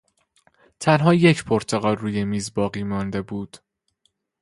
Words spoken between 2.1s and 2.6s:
میز